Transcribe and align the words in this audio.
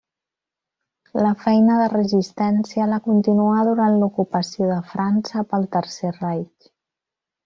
La 1.25 1.33
feina 1.41 1.75
de 1.81 1.89
resistència 1.91 2.87
la 2.93 2.99
continuà 3.07 3.59
durant 3.67 3.97
l'ocupació 4.05 4.71
de 4.71 4.79
França 4.95 5.45
pel 5.53 5.69
Tercer 5.77 6.13
Reich. 6.21 6.71